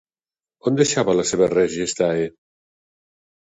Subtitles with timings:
[0.71, 2.27] On deixava la seva Res Gestae?